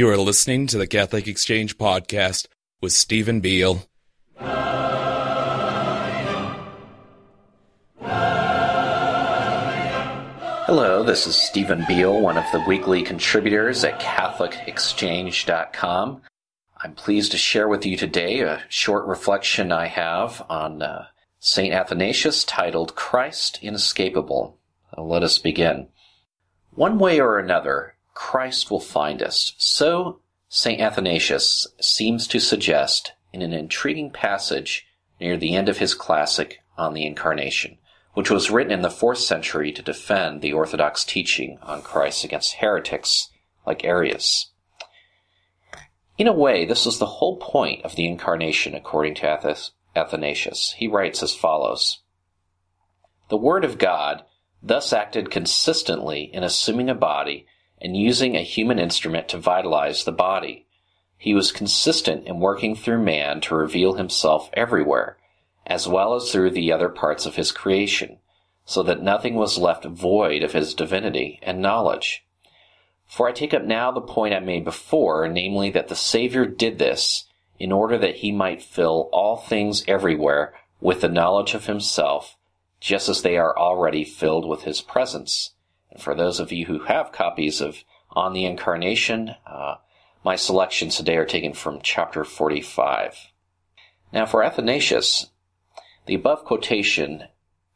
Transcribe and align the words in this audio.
You 0.00 0.08
are 0.08 0.16
listening 0.16 0.66
to 0.68 0.78
the 0.78 0.86
Catholic 0.86 1.28
Exchange 1.28 1.76
Podcast 1.76 2.46
with 2.80 2.94
Stephen 2.94 3.40
Beale. 3.40 3.86
Hello, 10.64 11.02
this 11.02 11.26
is 11.26 11.36
Stephen 11.36 11.84
Beale, 11.86 12.18
one 12.18 12.38
of 12.38 12.50
the 12.50 12.64
weekly 12.66 13.02
contributors 13.02 13.84
at 13.84 14.00
CatholicExchange.com. 14.00 16.22
I'm 16.78 16.94
pleased 16.94 17.32
to 17.32 17.36
share 17.36 17.68
with 17.68 17.84
you 17.84 17.98
today 17.98 18.40
a 18.40 18.62
short 18.70 19.06
reflection 19.06 19.70
I 19.70 19.88
have 19.88 20.42
on 20.48 20.80
uh, 20.80 21.08
St. 21.40 21.74
Athanasius 21.74 22.42
titled 22.44 22.94
Christ 22.94 23.58
Inescapable. 23.60 24.56
let 24.96 25.22
us 25.22 25.36
begin. 25.36 25.88
One 26.70 26.98
way 26.98 27.20
or 27.20 27.38
another, 27.38 27.96
Christ 28.20 28.70
will 28.70 28.80
find 28.80 29.22
us. 29.22 29.54
So 29.56 30.20
St. 30.50 30.78
Athanasius 30.78 31.66
seems 31.80 32.26
to 32.28 32.38
suggest 32.38 33.14
in 33.32 33.40
an 33.40 33.54
intriguing 33.54 34.10
passage 34.10 34.86
near 35.18 35.38
the 35.38 35.56
end 35.56 35.70
of 35.70 35.78
his 35.78 35.94
classic 35.94 36.60
on 36.76 36.92
the 36.92 37.06
Incarnation, 37.06 37.78
which 38.12 38.30
was 38.30 38.50
written 38.50 38.72
in 38.72 38.82
the 38.82 38.90
fourth 38.90 39.20
century 39.20 39.72
to 39.72 39.80
defend 39.80 40.42
the 40.42 40.52
Orthodox 40.52 41.02
teaching 41.02 41.58
on 41.62 41.80
Christ 41.80 42.22
against 42.22 42.56
heretics 42.56 43.30
like 43.66 43.84
Arius. 43.84 44.50
In 46.18 46.28
a 46.28 46.32
way, 46.34 46.66
this 46.66 46.84
was 46.84 46.98
the 46.98 47.06
whole 47.06 47.38
point 47.38 47.82
of 47.86 47.96
the 47.96 48.06
Incarnation, 48.06 48.74
according 48.74 49.14
to 49.14 49.56
Athanasius. 49.96 50.74
He 50.76 50.88
writes 50.88 51.22
as 51.22 51.34
follows 51.34 52.00
The 53.30 53.38
Word 53.38 53.64
of 53.64 53.78
God 53.78 54.24
thus 54.62 54.92
acted 54.92 55.30
consistently 55.30 56.24
in 56.34 56.44
assuming 56.44 56.90
a 56.90 56.94
body 56.94 57.46
and 57.80 57.96
using 57.96 58.36
a 58.36 58.42
human 58.42 58.78
instrument 58.78 59.28
to 59.28 59.38
vitalize 59.38 60.04
the 60.04 60.12
body. 60.12 60.66
He 61.16 61.34
was 61.34 61.52
consistent 61.52 62.26
in 62.26 62.40
working 62.40 62.74
through 62.74 63.02
man 63.02 63.40
to 63.42 63.54
reveal 63.54 63.94
himself 63.94 64.50
everywhere, 64.52 65.16
as 65.66 65.86
well 65.86 66.14
as 66.14 66.30
through 66.30 66.50
the 66.50 66.72
other 66.72 66.88
parts 66.88 67.26
of 67.26 67.36
his 67.36 67.52
creation, 67.52 68.18
so 68.64 68.82
that 68.82 69.02
nothing 69.02 69.34
was 69.34 69.58
left 69.58 69.84
void 69.84 70.42
of 70.42 70.52
his 70.52 70.74
divinity 70.74 71.38
and 71.42 71.60
knowledge. 71.60 72.24
For 73.06 73.28
I 73.28 73.32
take 73.32 73.52
up 73.52 73.64
now 73.64 73.90
the 73.90 74.00
point 74.00 74.34
I 74.34 74.40
made 74.40 74.64
before, 74.64 75.26
namely 75.28 75.70
that 75.70 75.88
the 75.88 75.96
Savior 75.96 76.46
did 76.46 76.78
this 76.78 77.26
in 77.58 77.72
order 77.72 77.98
that 77.98 78.16
he 78.16 78.32
might 78.32 78.62
fill 78.62 79.10
all 79.12 79.36
things 79.36 79.84
everywhere 79.86 80.54
with 80.80 81.00
the 81.00 81.08
knowledge 81.08 81.54
of 81.54 81.66
himself, 81.66 82.36
just 82.80 83.08
as 83.08 83.22
they 83.22 83.36
are 83.36 83.56
already 83.58 84.04
filled 84.04 84.48
with 84.48 84.62
his 84.62 84.80
presence. 84.80 85.54
And 85.90 86.02
for 86.02 86.14
those 86.14 86.40
of 86.40 86.52
you 86.52 86.66
who 86.66 86.80
have 86.80 87.12
copies 87.12 87.60
of 87.60 87.84
On 88.10 88.32
the 88.32 88.44
Incarnation, 88.44 89.34
uh, 89.46 89.76
my 90.24 90.36
selections 90.36 90.96
today 90.96 91.16
are 91.16 91.26
taken 91.26 91.52
from 91.52 91.80
chapter 91.82 92.24
45. 92.24 93.28
Now, 94.12 94.26
for 94.26 94.42
Athanasius, 94.42 95.30
the 96.06 96.14
above 96.14 96.44
quotation 96.44 97.24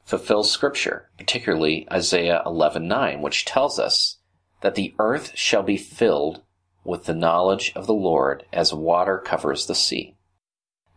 fulfills 0.04 0.50
scripture, 0.50 1.10
particularly 1.16 1.86
Isaiah 1.90 2.42
11:9, 2.44 3.22
which 3.22 3.44
tells 3.44 3.78
us 3.78 4.18
that 4.60 4.74
the 4.74 4.94
earth 4.98 5.32
shall 5.36 5.62
be 5.62 5.76
filled 5.76 6.42
with 6.84 7.04
the 7.04 7.14
knowledge 7.14 7.72
of 7.74 7.86
the 7.86 7.94
Lord 7.94 8.44
as 8.52 8.74
water 8.74 9.18
covers 9.18 9.66
the 9.66 9.74
sea. 9.74 10.16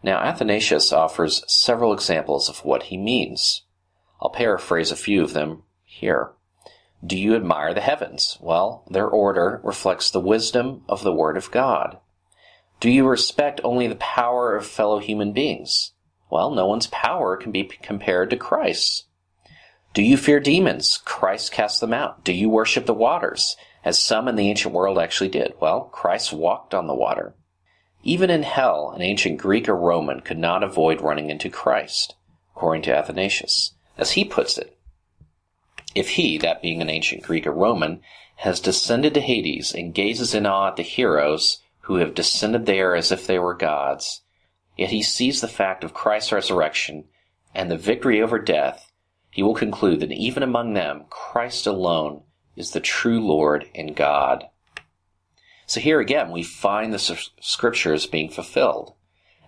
Now, 0.04 0.20
Athanasius 0.20 0.92
offers 0.92 1.44
several 1.48 1.94
examples 1.94 2.50
of 2.50 2.66
what 2.66 2.84
he 2.84 2.98
means. 2.98 3.64
I'll 4.22 4.30
paraphrase 4.30 4.92
a 4.92 4.96
few 4.96 5.24
of 5.24 5.34
them 5.34 5.64
here. 5.84 6.34
Do 7.06 7.18
you 7.18 7.36
admire 7.36 7.74
the 7.74 7.82
heavens? 7.82 8.38
Well, 8.42 8.84
their 8.90 9.08
order 9.08 9.62
reflects 9.64 10.10
the 10.10 10.20
wisdom 10.20 10.84
of 10.90 11.04
the 11.04 11.14
Word 11.14 11.38
of 11.38 11.52
God. 11.52 12.00
Do 12.80 12.90
you 12.90 13.08
respect 13.08 13.62
only 13.64 13.88
the 13.88 13.96
power 13.96 14.56
of 14.56 14.66
fellow 14.66 15.00
human 15.00 15.32
beings? 15.32 15.94
Well, 16.30 16.52
no 16.52 16.66
one's 16.66 16.88
power 16.88 17.38
can 17.38 17.52
be 17.52 17.64
compared 17.64 18.30
to 18.32 18.38
Christ's. 18.38 19.06
Do 19.94 20.04
you 20.04 20.18
fear 20.18 20.40
demons? 20.40 21.00
Christ 21.06 21.52
cast 21.52 21.82
them 21.82 21.94
out. 21.94 22.24
Do 22.24 22.34
you 22.34 22.50
worship 22.50 22.86
the 22.86 22.94
waters, 22.94 23.56
as 23.84 23.98
some 23.98 24.28
in 24.28 24.36
the 24.36 24.50
ancient 24.50 24.74
world 24.74 25.00
actually 25.00 25.30
did? 25.30 25.54
Well, 25.60 25.86
Christ 25.86 26.34
walked 26.34 26.74
on 26.74 26.88
the 26.88 26.94
water. 26.94 27.34
Even 28.04 28.30
in 28.30 28.44
hell, 28.44 28.92
an 28.96 29.02
ancient 29.02 29.40
Greek 29.40 29.68
or 29.68 29.76
Roman 29.76 30.22
could 30.22 30.38
not 30.38 30.64
avoid 30.64 31.02
running 31.02 31.30
into 31.30 31.50
Christ, 31.50 32.16
according 32.56 32.84
to 32.84 32.96
Athanasius. 32.96 33.74
As 33.98 34.12
he 34.12 34.24
puts 34.24 34.58
it, 34.58 34.77
if 35.98 36.10
he, 36.10 36.38
that 36.38 36.62
being 36.62 36.82
an 36.82 36.90
ancient 36.90 37.24
Greek 37.24 37.48
or 37.48 37.52
Roman, 37.52 38.02
has 38.38 38.60
descended 38.60 39.14
to 39.16 39.22
Hades 39.22 39.74
and 39.74 39.96
gazes 39.96 40.36
in 40.36 40.46
awe 40.46 40.68
at 40.68 40.76
the 40.76 40.84
heroes 40.84 41.64
who 41.82 41.96
have 41.96 42.14
descended 42.14 42.66
there 42.66 42.96
as 42.96 43.12
if 43.12 43.26
they 43.26 43.40
were 43.40 43.56
gods, 43.56 44.22
yet 44.78 44.92
he 44.92 45.02
sees 45.02 45.42
the 45.42 45.48
fact 45.48 45.84
of 45.84 45.94
Christ's 45.94 46.32
resurrection 46.32 47.06
and 47.56 47.72
the 47.72 47.78
victory 47.78 48.22
over 48.22 48.38
death, 48.38 48.92
he 49.32 49.42
will 49.42 49.56
conclude 49.56 50.00
that 50.02 50.12
even 50.12 50.44
among 50.44 50.74
them, 50.74 51.06
Christ 51.10 51.66
alone 51.66 52.22
is 52.56 52.72
the 52.72 52.80
true 52.80 53.20
Lord 53.20 53.68
and 53.74 53.96
God. 53.96 54.46
So 55.66 55.80
here 55.80 56.00
again, 56.00 56.32
we 56.32 56.44
find 56.44 56.94
the 56.94 57.20
scriptures 57.42 58.06
being 58.06 58.30
fulfilled. 58.30 58.94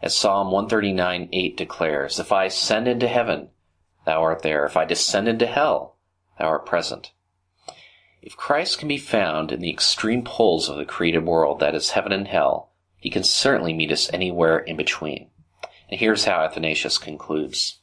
As 0.02 0.16
Psalm 0.16 0.48
139 0.52 1.30
8 1.32 1.58
declares, 1.58 2.20
If 2.20 2.32
I 2.32 2.46
ascend 2.46 2.88
into 2.88 3.08
heaven, 3.08 3.50
thou 4.06 4.24
art 4.24 4.42
there. 4.42 4.66
If 4.66 4.76
I 4.76 4.86
descend 4.86 5.28
into 5.28 5.46
hell, 5.46 5.98
thou 6.40 6.48
art 6.48 6.66
present. 6.66 7.12
If 8.22 8.36
Christ 8.36 8.80
can 8.80 8.88
be 8.88 8.98
found 8.98 9.52
in 9.52 9.60
the 9.60 9.70
extreme 9.70 10.24
poles 10.24 10.68
of 10.68 10.78
the 10.78 10.86
created 10.86 11.26
world, 11.26 11.60
that 11.60 11.76
is 11.76 11.92
heaven 11.92 12.12
and 12.12 12.28
hell, 12.28 12.72
he 12.98 13.10
can 13.10 13.24
certainly 13.24 13.74
meet 13.74 13.92
us 13.92 14.12
anywhere 14.12 14.58
in 14.58 14.76
between. 14.76 15.30
And 15.90 16.00
here's 16.00 16.26
how 16.26 16.42
Athanasius 16.42 16.98
concludes. 16.98 17.80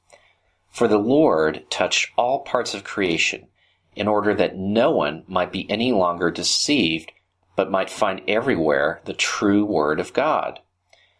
For 0.71 0.89
the 0.89 0.99
Lord 0.99 1.65
touched 1.71 2.11
all 2.17 2.41
parts 2.41 2.75
of 2.75 2.84
creation 2.84 3.49
in 3.94 4.06
order 4.06 4.34
that 4.34 4.56
no 4.56 4.91
one 4.91 5.25
might 5.27 5.50
be 5.50 5.71
any 5.71 5.91
longer 5.91 6.31
deceived, 6.31 7.12
but 7.56 7.71
might 7.71 7.88
find 7.88 8.21
everywhere 8.28 9.00
the 9.06 9.15
true 9.15 9.65
Word 9.65 9.99
of 9.99 10.12
God. 10.12 10.61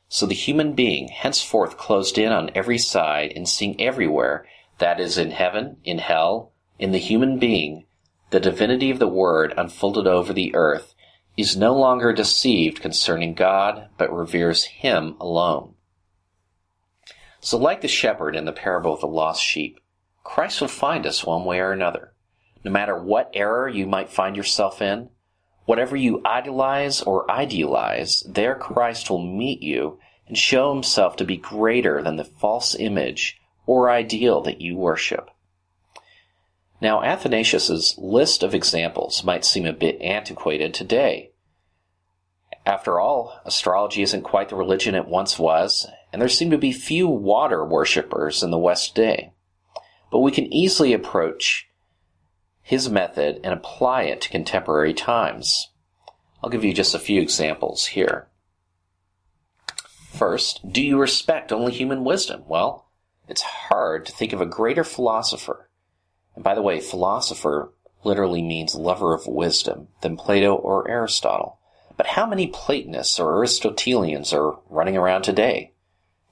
So 0.09 0.27
the 0.27 0.35
human 0.35 0.75
being, 0.75 1.09
henceforth 1.09 1.79
closed 1.79 2.19
in 2.19 2.33
on 2.33 2.51
every 2.55 2.79
side 2.79 3.33
and 3.35 3.49
seeing 3.49 3.81
everywhere, 3.81 4.47
that 4.79 5.01
is, 5.01 5.17
in 5.17 5.31
heaven, 5.31 5.79
in 5.85 5.99
hell, 5.99 6.53
in 6.78 6.92
the 6.92 6.98
human 6.98 7.38
being, 7.38 7.87
the 8.31 8.41
divinity 8.41 8.91
of 8.91 8.98
the 8.98 9.09
Word 9.09 9.54
unfolded 9.56 10.06
over 10.06 10.32
the 10.32 10.54
earth, 10.54 10.94
is 11.37 11.56
no 11.56 11.75
longer 11.75 12.12
deceived 12.12 12.81
concerning 12.81 13.34
God, 13.34 13.88
but 13.98 14.12
reveres 14.12 14.64
Him 14.64 15.16
alone. 15.20 15.75
So, 17.41 17.59
like 17.59 17.81
the 17.81 17.88
shepherd 17.88 18.34
in 18.34 18.44
the 18.44 18.53
parable 18.53 18.94
of 18.94 19.00
the 19.00 19.06
lost 19.06 19.42
sheep, 19.42 19.78
Christ 20.25 20.60
will 20.60 20.69
find 20.69 21.06
us 21.06 21.25
one 21.25 21.44
way 21.44 21.60
or 21.60 21.72
another. 21.72 22.12
No 22.64 22.70
matter 22.70 22.98
what 22.98 23.31
error 23.34 23.69
you 23.69 23.87
might 23.87 24.10
find 24.10 24.37
yourself 24.37 24.82
in, 24.82 25.10
whatever 25.66 25.97
you 25.97 26.20
idolize 26.25 27.03
or 27.03 27.31
idealize, 27.31 28.25
there 28.28 28.56
Christ 28.56 29.08
will 29.08 29.22
meet 29.22 29.62
you 29.62 30.00
and 30.26 30.37
show 30.37 30.72
himself 30.72 31.16
to 31.16 31.25
be 31.25 31.37
greater 31.37 32.03
than 32.03 32.16
the 32.16 32.25
false 32.25 32.75
image 32.75 33.41
or 33.66 33.91
ideal 33.91 34.41
that 34.41 34.60
you 34.60 34.76
worship. 34.76 35.31
Now, 36.81 37.03
Athanasius's 37.03 37.94
list 37.97 38.42
of 38.42 38.54
examples 38.54 39.25
might 39.25 39.44
seem 39.44 39.66
a 39.66 39.72
bit 39.72 40.00
antiquated 40.00 40.75
today. 40.75 41.31
After 42.66 43.00
all, 43.00 43.41
astrology 43.44 44.03
isn't 44.03 44.22
quite 44.22 44.48
the 44.48 44.56
religion 44.56 44.94
it 44.94 45.06
once 45.06 45.38
was, 45.38 45.87
and 46.12 46.20
there 46.20 46.28
seem 46.28 46.50
to 46.50 46.59
be 46.59 46.72
few 46.72 47.09
water 47.09 47.64
worshippers 47.64 48.42
in 48.42 48.50
the 48.50 48.59
West 48.59 48.94
today. 48.94 49.32
But 50.10 50.20
we 50.20 50.32
can 50.32 50.53
easily 50.53 50.92
approach 50.92 51.69
his 52.62 52.91
method 52.91 53.41
and 53.44 53.54
apply 53.54 54.03
it 54.03 54.20
to 54.22 54.28
contemporary 54.28 54.93
times. 54.93 55.70
I'll 56.43 56.50
give 56.50 56.64
you 56.64 56.75
just 56.75 56.94
a 56.94 56.98
few 56.98 57.22
examples 57.22 57.87
here. 57.87 58.28
First, 60.11 60.72
do 60.72 60.82
you 60.82 60.99
respect 60.99 61.52
only 61.52 61.72
human 61.72 62.05
wisdom? 62.05 62.43
Well, 62.46 62.90
it's 63.29 63.43
hard 63.43 64.06
to 64.06 64.12
think 64.12 64.32
of 64.32 64.40
a 64.40 64.46
greater 64.46 64.84
philosopher. 64.84 65.66
And 66.37 66.44
by 66.44 66.55
the 66.55 66.62
way, 66.62 66.81
philosopher 66.81 67.73
literally 68.05 68.43
means 68.43 68.75
lover 68.75 69.15
of 69.15 69.27
wisdom 69.27 69.88
than 70.03 70.17
Plato 70.17 70.55
or 70.55 70.88
Aristotle. 70.88 71.59
But 71.97 72.09
how 72.09 72.27
many 72.27 72.47
Platonists 72.47 73.19
or 73.19 73.35
Aristotelians 73.37 74.33
are 74.33 74.59
running 74.69 74.97
around 74.97 75.23
today? 75.23 75.73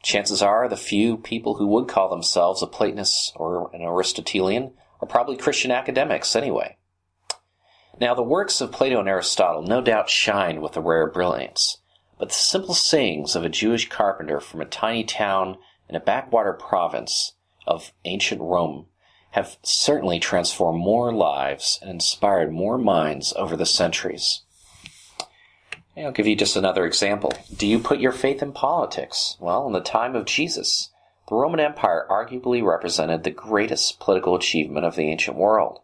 Chances 0.03 0.43
are 0.43 0.69
the 0.69 0.77
few 0.77 1.17
people 1.17 1.55
who 1.55 1.67
would 1.69 1.89
call 1.89 2.11
themselves 2.11 2.63
a 2.63 2.67
Platonist 2.67 3.33
or 3.37 3.71
an 3.75 3.81
Aristotelian 3.81 4.75
are 5.01 5.09
probably 5.09 5.37
Christian 5.37 5.71
academics 5.71 6.37
anyway. 6.37 6.77
Now, 7.99 8.15
the 8.15 8.23
works 8.23 8.61
of 8.61 8.73
Plato 8.73 9.01
and 9.01 9.09
Aristotle 9.09 9.63
no 9.63 9.81
doubt 9.81 10.11
shine 10.11 10.61
with 10.61 10.77
a 10.77 10.81
rare 10.81 11.07
brilliance, 11.07 11.79
but 12.19 12.29
the 12.29 12.35
simple 12.35 12.75
sayings 12.75 13.35
of 13.35 13.45
a 13.45 13.49
Jewish 13.49 13.89
carpenter 13.89 14.41
from 14.41 14.61
a 14.61 14.67
tiny 14.67 15.05
town 15.05 15.57
in 15.89 15.97
a 15.97 16.01
backwater 16.01 16.53
province 16.53 17.33
of 17.67 17.93
ancient 18.05 18.43
Rome 18.43 18.87
have 19.35 19.57
certainly 19.65 20.21
transformed 20.21 20.79
more 20.79 21.13
lives 21.13 21.81
and 21.83 21.91
inspired 21.91 22.53
more 22.53 22.79
minds 22.79 23.33
over 23.35 23.57
the 23.57 23.67
centuries. 23.67 24.43
I'll 25.97 26.13
give 26.13 26.29
you 26.29 26.37
just 26.37 26.55
another 26.55 26.87
example. 26.87 27.33
Do 27.57 27.67
you 27.67 27.81
put 27.81 27.99
your 27.99 28.13
faith 28.13 28.45
in 28.45 28.53
politics? 28.53 29.37
Well, 29.41 29.67
in 29.67 29.73
the 29.73 29.81
time 29.81 30.15
of 30.15 30.27
Jesus, 30.27 30.91
the 31.29 31.35
Roman 31.35 31.59
Empire 31.59 32.07
arguably 32.09 32.65
represented 32.65 33.25
the 33.25 33.33
greatest 33.33 33.99
political 33.99 34.37
achievement 34.37 34.87
of 34.87 34.95
the 34.95 35.11
ancient 35.11 35.37
world. 35.37 35.81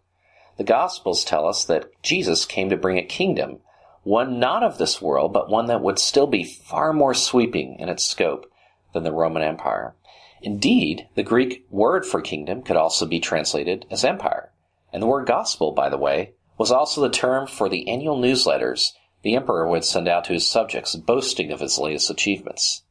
The 0.56 0.62
Gospels 0.62 1.24
tell 1.24 1.44
us 1.44 1.64
that 1.64 1.90
Jesus 2.04 2.44
came 2.44 2.70
to 2.70 2.76
bring 2.76 2.98
a 2.98 3.02
kingdom, 3.02 3.58
one 4.04 4.38
not 4.38 4.62
of 4.62 4.78
this 4.78 5.02
world, 5.02 5.32
but 5.32 5.50
one 5.50 5.66
that 5.66 5.82
would 5.82 5.98
still 5.98 6.28
be 6.28 6.44
far 6.44 6.92
more 6.92 7.14
sweeping 7.14 7.80
in 7.80 7.88
its 7.88 8.04
scope 8.04 8.48
than 8.92 9.02
the 9.02 9.12
Roman 9.12 9.42
Empire. 9.42 9.96
Indeed, 10.42 11.08
the 11.14 11.22
Greek 11.22 11.66
word 11.70 12.06
for 12.06 12.20
kingdom 12.20 12.62
could 12.62 12.76
also 12.76 13.06
be 13.06 13.20
translated 13.20 13.86
as 13.90 14.04
empire. 14.04 14.52
And 14.92 15.02
the 15.02 15.06
word 15.06 15.26
gospel, 15.26 15.72
by 15.72 15.88
the 15.88 15.98
way, 15.98 16.34
was 16.56 16.70
also 16.70 17.00
the 17.00 17.10
term 17.10 17.46
for 17.46 17.68
the 17.68 17.88
annual 17.88 18.18
newsletters 18.18 18.92
the 19.22 19.34
emperor 19.36 19.68
would 19.68 19.84
send 19.84 20.08
out 20.08 20.24
to 20.24 20.32
his 20.32 20.48
subjects 20.48 20.96
boasting 20.96 21.52
of 21.52 21.60
his 21.60 21.78
latest 21.78 22.10
achievements. 22.10 22.82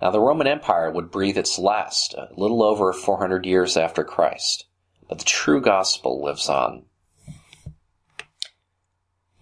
Now, 0.00 0.10
the 0.10 0.20
Roman 0.20 0.46
Empire 0.46 0.90
would 0.90 1.10
breathe 1.10 1.36
its 1.36 1.58
last 1.58 2.14
a 2.14 2.28
little 2.34 2.62
over 2.62 2.92
400 2.92 3.44
years 3.44 3.76
after 3.76 4.02
Christ, 4.02 4.64
but 5.08 5.18
the 5.18 5.24
true 5.24 5.60
gospel 5.60 6.22
lives 6.24 6.48
on. 6.48 6.86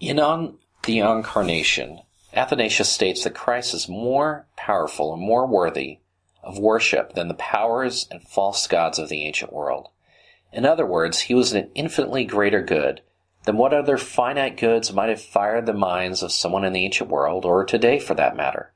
In 0.01 0.19
On 0.19 0.57
the 0.83 0.99
Incarnation, 0.99 2.01
Athanasius 2.33 2.89
states 2.89 3.23
that 3.23 3.35
Christ 3.35 3.73
is 3.73 3.87
more 3.87 4.47
powerful 4.57 5.13
and 5.13 5.21
more 5.21 5.47
worthy 5.47 5.99
of 6.43 6.59
worship 6.59 7.13
than 7.13 7.27
the 7.27 7.33
powers 7.33 8.07
and 8.11 8.21
false 8.23 8.67
gods 8.67 8.99
of 8.99 9.09
the 9.09 9.25
ancient 9.25 9.53
world. 9.53 9.89
In 10.51 10.65
other 10.65 10.85
words, 10.85 11.21
he 11.21 11.33
was 11.33 11.53
an 11.53 11.69
infinitely 11.75 12.25
greater 12.25 12.61
good 12.61 13.01
than 13.45 13.57
what 13.57 13.73
other 13.73 13.97
finite 13.97 14.57
goods 14.57 14.93
might 14.93 15.09
have 15.09 15.21
fired 15.21 15.65
the 15.65 15.73
minds 15.73 16.21
of 16.21 16.31
someone 16.31 16.65
in 16.65 16.73
the 16.73 16.85
ancient 16.85 17.09
world, 17.09 17.45
or 17.45 17.63
today 17.63 17.99
for 17.99 18.13
that 18.15 18.35
matter. 18.35 18.73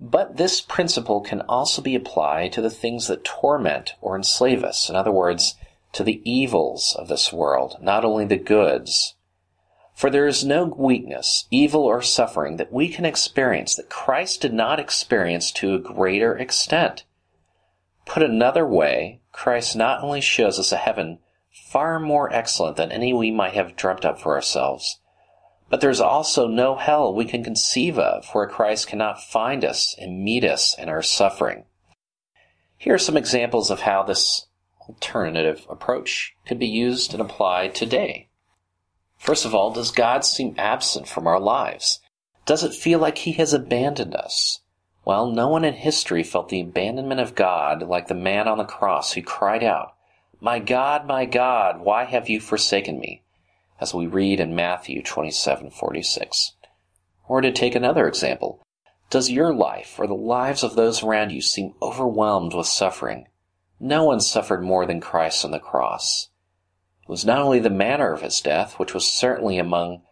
But 0.00 0.36
this 0.36 0.60
principle 0.60 1.20
can 1.20 1.42
also 1.42 1.82
be 1.82 1.94
applied 1.94 2.52
to 2.54 2.62
the 2.62 2.70
things 2.70 3.08
that 3.08 3.24
torment 3.24 3.94
or 4.00 4.16
enslave 4.16 4.64
us. 4.64 4.88
In 4.88 4.96
other 4.96 5.12
words, 5.12 5.56
to 5.92 6.04
the 6.04 6.22
evils 6.24 6.96
of 6.98 7.08
this 7.08 7.32
world, 7.32 7.76
not 7.82 8.04
only 8.04 8.24
the 8.24 8.36
goods. 8.36 9.16
For 10.00 10.08
there 10.08 10.26
is 10.26 10.46
no 10.46 10.64
weakness, 10.64 11.46
evil, 11.50 11.82
or 11.82 12.00
suffering 12.00 12.56
that 12.56 12.72
we 12.72 12.88
can 12.88 13.04
experience 13.04 13.74
that 13.74 13.90
Christ 13.90 14.40
did 14.40 14.54
not 14.54 14.80
experience 14.80 15.52
to 15.52 15.74
a 15.74 15.78
greater 15.78 16.34
extent. 16.38 17.04
Put 18.06 18.22
another 18.22 18.66
way, 18.66 19.20
Christ 19.30 19.76
not 19.76 20.02
only 20.02 20.22
shows 20.22 20.58
us 20.58 20.72
a 20.72 20.78
heaven 20.78 21.18
far 21.52 22.00
more 22.00 22.32
excellent 22.32 22.78
than 22.78 22.90
any 22.90 23.12
we 23.12 23.30
might 23.30 23.52
have 23.52 23.76
dreamt 23.76 24.06
up 24.06 24.18
for 24.18 24.34
ourselves, 24.34 25.00
but 25.68 25.82
there's 25.82 26.00
also 26.00 26.46
no 26.46 26.76
hell 26.76 27.14
we 27.14 27.26
can 27.26 27.44
conceive 27.44 27.98
of 27.98 28.26
where 28.32 28.48
Christ 28.48 28.86
cannot 28.86 29.22
find 29.22 29.66
us 29.66 29.94
and 30.00 30.24
meet 30.24 30.44
us 30.44 30.74
in 30.78 30.88
our 30.88 31.02
suffering. 31.02 31.66
Here 32.78 32.94
are 32.94 32.98
some 32.98 33.18
examples 33.18 33.70
of 33.70 33.80
how 33.80 34.04
this 34.04 34.46
alternative 34.88 35.66
approach 35.68 36.34
could 36.46 36.58
be 36.58 36.68
used 36.68 37.12
and 37.12 37.20
applied 37.20 37.74
today. 37.74 38.29
First 39.20 39.44
of 39.44 39.54
all, 39.54 39.70
does 39.70 39.92
God 39.92 40.24
seem 40.24 40.54
absent 40.58 41.06
from 41.06 41.26
our 41.26 41.38
lives? 41.38 42.00
Does 42.46 42.64
it 42.64 42.74
feel 42.74 42.98
like 42.98 43.18
He 43.18 43.32
has 43.34 43.52
abandoned 43.52 44.16
us? 44.16 44.60
Well, 45.04 45.30
no 45.30 45.46
one 45.46 45.64
in 45.64 45.74
history 45.74 46.24
felt 46.24 46.48
the 46.48 46.62
abandonment 46.62 47.20
of 47.20 47.34
God 47.34 47.82
like 47.82 48.08
the 48.08 48.14
man 48.14 48.48
on 48.48 48.58
the 48.58 48.64
cross 48.64 49.12
who 49.12 49.22
cried 49.22 49.62
out, 49.62 49.94
My 50.40 50.58
God, 50.58 51.06
my 51.06 51.26
God, 51.26 51.82
why 51.82 52.04
have 52.04 52.30
you 52.30 52.40
forsaken 52.40 52.98
me? 52.98 53.22
as 53.78 53.94
we 53.94 54.06
read 54.06 54.40
in 54.40 54.54
Matthew 54.54 55.02
27:46. 55.02 56.52
Or 57.28 57.42
to 57.42 57.52
take 57.52 57.74
another 57.74 58.08
example, 58.08 58.62
does 59.10 59.30
your 59.30 59.54
life 59.54 59.98
or 59.98 60.06
the 60.06 60.14
lives 60.14 60.62
of 60.62 60.76
those 60.76 61.02
around 61.02 61.30
you 61.32 61.42
seem 61.42 61.74
overwhelmed 61.82 62.54
with 62.54 62.66
suffering? 62.66 63.28
No 63.78 64.04
one 64.04 64.20
suffered 64.20 64.62
more 64.62 64.86
than 64.86 65.00
Christ 65.00 65.44
on 65.44 65.50
the 65.50 65.58
cross. 65.58 66.29
Was 67.10 67.24
not 67.24 67.40
only 67.40 67.58
the 67.58 67.70
manner 67.70 68.12
of 68.12 68.22
his 68.22 68.40
death, 68.40 68.78
which 68.78 68.94
was 68.94 69.10
certainly 69.10 69.58
among 69.58 70.02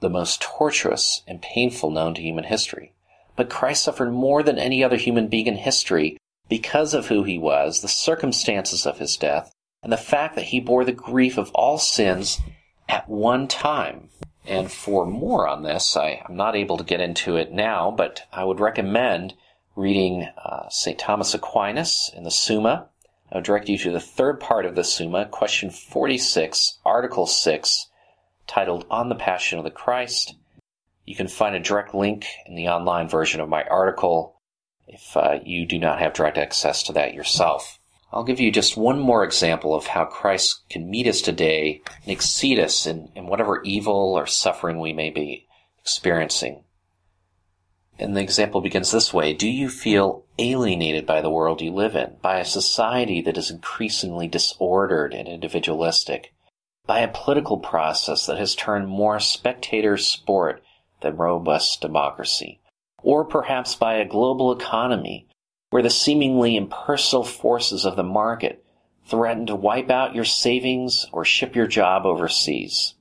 the 0.00 0.10
most 0.10 0.42
tortuous 0.42 1.22
and 1.26 1.40
painful 1.40 1.90
known 1.90 2.12
to 2.12 2.20
human 2.20 2.44
history, 2.44 2.92
but 3.34 3.48
Christ 3.48 3.82
suffered 3.82 4.12
more 4.12 4.42
than 4.42 4.58
any 4.58 4.84
other 4.84 4.98
human 4.98 5.28
being 5.28 5.46
in 5.46 5.56
history 5.56 6.18
because 6.46 6.92
of 6.92 7.06
who 7.06 7.22
he 7.22 7.38
was, 7.38 7.80
the 7.80 7.88
circumstances 7.88 8.84
of 8.84 8.98
his 8.98 9.16
death, 9.16 9.54
and 9.82 9.90
the 9.90 9.96
fact 9.96 10.34
that 10.34 10.48
he 10.48 10.60
bore 10.60 10.84
the 10.84 10.92
grief 10.92 11.38
of 11.38 11.50
all 11.54 11.78
sins 11.78 12.42
at 12.90 13.08
one 13.08 13.48
time. 13.48 14.10
And 14.44 14.70
for 14.70 15.06
more 15.06 15.48
on 15.48 15.62
this, 15.62 15.96
I, 15.96 16.22
am 16.28 16.36
not 16.36 16.54
able 16.54 16.76
to 16.76 16.84
get 16.84 17.00
into 17.00 17.36
it 17.36 17.52
now, 17.52 17.90
but 17.90 18.24
I 18.30 18.44
would 18.44 18.60
recommend 18.60 19.32
reading 19.76 20.28
uh, 20.44 20.68
St. 20.68 20.98
Thomas 20.98 21.32
Aquinas 21.32 22.10
in 22.14 22.24
the 22.24 22.30
Summa. 22.30 22.90
I 23.30 23.36
would 23.36 23.44
direct 23.44 23.68
you 23.68 23.76
to 23.78 23.90
the 23.90 24.00
third 24.00 24.40
part 24.40 24.64
of 24.64 24.74
the 24.74 24.84
Summa, 24.84 25.26
question 25.26 25.70
46, 25.70 26.78
article 26.84 27.26
6, 27.26 27.86
titled 28.46 28.86
On 28.90 29.10
the 29.10 29.14
Passion 29.14 29.58
of 29.58 29.64
the 29.64 29.70
Christ. 29.70 30.34
You 31.04 31.14
can 31.14 31.28
find 31.28 31.54
a 31.54 31.60
direct 31.60 31.94
link 31.94 32.26
in 32.46 32.54
the 32.54 32.68
online 32.68 33.08
version 33.08 33.40
of 33.40 33.48
my 33.48 33.64
article 33.64 34.40
if 34.86 35.14
uh, 35.14 35.40
you 35.44 35.66
do 35.66 35.78
not 35.78 35.98
have 35.98 36.14
direct 36.14 36.38
access 36.38 36.82
to 36.84 36.92
that 36.94 37.12
yourself. 37.12 37.78
I'll 38.10 38.24
give 38.24 38.40
you 38.40 38.50
just 38.50 38.78
one 38.78 38.98
more 38.98 39.22
example 39.22 39.74
of 39.74 39.88
how 39.88 40.06
Christ 40.06 40.62
can 40.70 40.90
meet 40.90 41.06
us 41.06 41.20
today 41.20 41.82
and 42.02 42.10
exceed 42.10 42.58
us 42.58 42.86
in, 42.86 43.10
in 43.14 43.26
whatever 43.26 43.62
evil 43.62 44.14
or 44.14 44.26
suffering 44.26 44.80
we 44.80 44.94
may 44.94 45.10
be 45.10 45.46
experiencing. 45.80 46.64
And 47.98 48.16
the 48.16 48.20
example 48.20 48.60
begins 48.60 48.92
this 48.92 49.12
way. 49.12 49.34
Do 49.34 49.48
you 49.48 49.68
feel 49.68 50.24
alienated 50.38 51.04
by 51.04 51.20
the 51.20 51.30
world 51.30 51.60
you 51.60 51.72
live 51.72 51.96
in, 51.96 52.16
by 52.22 52.38
a 52.38 52.44
society 52.44 53.20
that 53.22 53.36
is 53.36 53.50
increasingly 53.50 54.28
disordered 54.28 55.12
and 55.12 55.26
individualistic, 55.26 56.32
by 56.86 57.00
a 57.00 57.08
political 57.08 57.58
process 57.58 58.26
that 58.26 58.38
has 58.38 58.54
turned 58.54 58.86
more 58.86 59.18
spectator 59.18 59.96
sport 59.96 60.62
than 61.00 61.16
robust 61.16 61.80
democracy, 61.80 62.60
or 63.02 63.24
perhaps 63.24 63.74
by 63.74 63.94
a 63.94 64.04
global 64.04 64.52
economy 64.52 65.26
where 65.70 65.82
the 65.82 65.90
seemingly 65.90 66.56
impersonal 66.56 67.24
forces 67.24 67.84
of 67.84 67.96
the 67.96 68.02
market 68.02 68.64
threaten 69.06 69.46
to 69.46 69.56
wipe 69.56 69.90
out 69.90 70.14
your 70.14 70.24
savings 70.24 71.06
or 71.12 71.24
ship 71.24 71.56
your 71.56 71.66
job 71.66 72.06
overseas. 72.06 72.94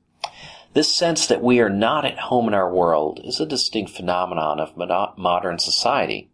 This 0.77 0.93
sense 0.93 1.25
that 1.25 1.41
we 1.41 1.59
are 1.59 1.71
not 1.71 2.05
at 2.05 2.19
home 2.19 2.47
in 2.47 2.53
our 2.53 2.71
world 2.71 3.19
is 3.23 3.39
a 3.39 3.47
distinct 3.47 3.89
phenomenon 3.89 4.59
of 4.59 4.77
modern 5.17 5.57
society. 5.57 6.29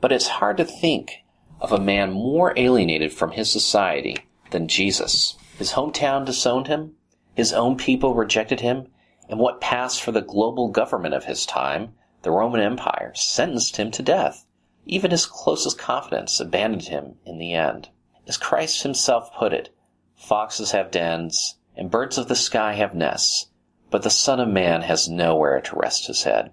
But 0.00 0.12
it's 0.12 0.28
hard 0.28 0.56
to 0.56 0.64
think 0.64 1.24
of 1.60 1.72
a 1.72 1.78
man 1.78 2.10
more 2.10 2.54
alienated 2.56 3.12
from 3.12 3.32
his 3.32 3.52
society 3.52 4.16
than 4.50 4.66
Jesus. 4.66 5.36
His 5.58 5.72
hometown 5.72 6.24
disowned 6.24 6.68
him, 6.68 6.94
his 7.34 7.52
own 7.52 7.76
people 7.76 8.14
rejected 8.14 8.60
him, 8.60 8.86
and 9.28 9.38
what 9.38 9.60
passed 9.60 10.02
for 10.02 10.10
the 10.10 10.22
global 10.22 10.68
government 10.68 11.12
of 11.12 11.24
his 11.24 11.44
time, 11.44 11.92
the 12.22 12.30
Roman 12.30 12.62
Empire, 12.62 13.12
sentenced 13.14 13.76
him 13.76 13.90
to 13.90 14.02
death. 14.02 14.46
Even 14.86 15.10
his 15.10 15.26
closest 15.26 15.76
confidants 15.76 16.40
abandoned 16.40 16.84
him 16.84 17.16
in 17.26 17.36
the 17.36 17.52
end. 17.52 17.90
As 18.26 18.38
Christ 18.38 18.84
himself 18.84 19.34
put 19.34 19.52
it, 19.52 19.68
foxes 20.14 20.70
have 20.70 20.90
dens, 20.90 21.58
and 21.76 21.90
birds 21.90 22.16
of 22.16 22.28
the 22.28 22.34
sky 22.34 22.72
have 22.72 22.94
nests, 22.94 23.48
but 23.90 24.02
the 24.02 24.10
Son 24.10 24.40
of 24.40 24.48
Man 24.48 24.82
has 24.82 25.08
nowhere 25.08 25.60
to 25.60 25.76
rest 25.76 26.06
his 26.06 26.24
head. 26.24 26.52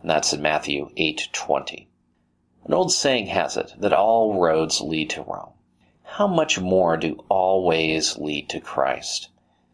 And 0.00 0.10
that's 0.10 0.32
in 0.32 0.40
Matthew 0.40 0.90
8:20. 0.96 1.88
An 2.64 2.74
old 2.74 2.92
saying 2.92 3.26
has 3.26 3.56
it 3.56 3.74
that 3.78 3.92
all 3.92 4.40
roads 4.40 4.80
lead 4.80 5.10
to 5.10 5.22
Rome. 5.22 5.52
How 6.02 6.26
much 6.26 6.58
more 6.58 6.96
do 6.96 7.24
all 7.28 7.64
ways 7.64 8.18
lead 8.18 8.48
to 8.50 8.60
Christ? 8.60 9.28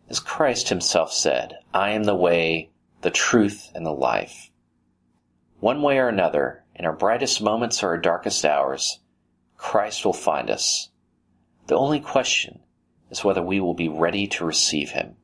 As 0.08 0.20
Christ 0.20 0.68
himself 0.68 1.12
said, 1.12 1.58
I 1.72 1.90
am 1.90 2.04
the 2.04 2.14
way, 2.14 2.70
the 3.02 3.10
truth, 3.10 3.70
and 3.74 3.84
the 3.84 3.92
life. 3.92 4.50
One 5.60 5.82
way 5.82 5.98
or 5.98 6.08
another, 6.08 6.64
in 6.74 6.84
our 6.84 6.92
brightest 6.92 7.40
moments 7.40 7.82
or 7.82 7.88
our 7.88 7.98
darkest 7.98 8.44
hours, 8.44 9.00
Christ 9.56 10.04
will 10.04 10.12
find 10.12 10.50
us. 10.50 10.90
The 11.66 11.76
only 11.76 12.00
question 12.00 12.60
is 13.10 13.24
whether 13.24 13.42
we 13.42 13.58
will 13.58 13.74
be 13.74 13.88
ready 13.88 14.26
to 14.28 14.44
receive 14.44 14.90
Him. 14.90 15.16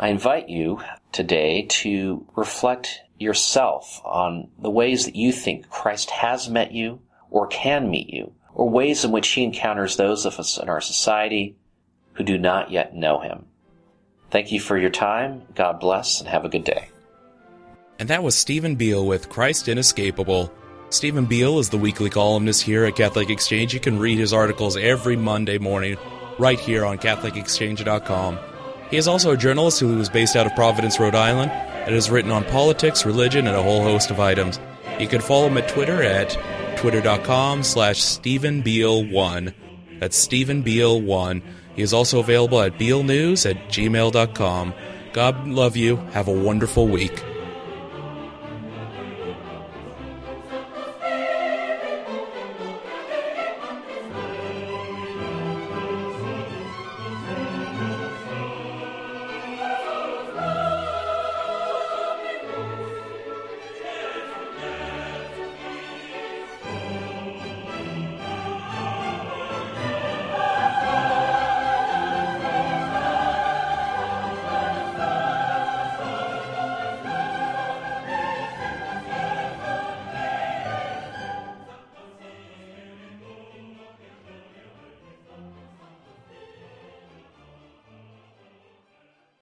I 0.00 0.08
invite 0.08 0.48
you 0.48 0.80
today 1.12 1.66
to 1.68 2.26
reflect 2.34 3.02
yourself 3.18 4.00
on 4.02 4.48
the 4.58 4.70
ways 4.70 5.04
that 5.04 5.14
you 5.14 5.30
think 5.30 5.68
Christ 5.68 6.08
has 6.08 6.48
met 6.48 6.72
you 6.72 7.02
or 7.28 7.46
can 7.48 7.90
meet 7.90 8.08
you, 8.08 8.32
or 8.54 8.70
ways 8.70 9.04
in 9.04 9.10
which 9.10 9.28
He 9.28 9.44
encounters 9.44 9.98
those 9.98 10.24
of 10.24 10.38
us 10.38 10.56
in 10.56 10.70
our 10.70 10.80
society 10.80 11.54
who 12.14 12.24
do 12.24 12.38
not 12.38 12.70
yet 12.70 12.96
know 12.96 13.20
Him. 13.20 13.44
Thank 14.30 14.52
you 14.52 14.58
for 14.58 14.78
your 14.78 14.88
time. 14.88 15.42
God 15.54 15.80
bless 15.80 16.20
and 16.20 16.30
have 16.30 16.46
a 16.46 16.48
good 16.48 16.64
day. 16.64 16.88
And 17.98 18.08
that 18.08 18.22
was 18.22 18.34
Stephen 18.34 18.76
Beale 18.76 19.06
with 19.06 19.28
Christ 19.28 19.68
Inescapable. 19.68 20.50
Stephen 20.88 21.26
Beale 21.26 21.58
is 21.58 21.68
the 21.68 21.76
weekly 21.76 22.08
columnist 22.08 22.62
here 22.62 22.86
at 22.86 22.96
Catholic 22.96 23.28
Exchange. 23.28 23.74
You 23.74 23.80
can 23.80 23.98
read 23.98 24.18
his 24.18 24.32
articles 24.32 24.78
every 24.78 25.16
Monday 25.16 25.58
morning 25.58 25.98
right 26.38 26.58
here 26.58 26.86
on 26.86 26.96
CatholicExchange.com. 26.96 28.38
He 28.90 28.96
is 28.96 29.06
also 29.06 29.32
a 29.32 29.36
journalist 29.36 29.78
who 29.80 30.00
is 30.00 30.08
based 30.08 30.34
out 30.34 30.46
of 30.46 30.54
Providence, 30.54 30.98
Rhode 30.98 31.14
Island, 31.14 31.52
and 31.52 31.94
has 31.94 32.10
written 32.10 32.32
on 32.32 32.44
politics, 32.44 33.06
religion, 33.06 33.46
and 33.46 33.56
a 33.56 33.62
whole 33.62 33.82
host 33.82 34.10
of 34.10 34.18
items. 34.18 34.58
You 34.98 35.06
can 35.06 35.20
follow 35.20 35.46
him 35.46 35.56
at 35.58 35.68
Twitter 35.68 36.02
at 36.02 36.36
twitter.com 36.76 37.62
slash 37.62 38.02
Stephen 38.02 38.62
Beal1. 38.62 39.54
That's 40.00 40.16
Stephen 40.16 40.64
Beal1. 40.64 41.42
He 41.76 41.82
is 41.82 41.94
also 41.94 42.18
available 42.18 42.60
at 42.60 42.78
bealnews 42.78 43.48
at 43.48 43.56
gmail.com. 43.68 44.74
God 45.12 45.48
love 45.48 45.76
you. 45.76 45.96
Have 46.12 46.28
a 46.28 46.32
wonderful 46.32 46.88
week. 46.88 47.24